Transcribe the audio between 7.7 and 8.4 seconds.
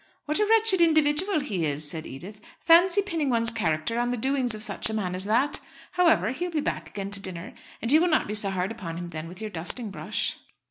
and you will not be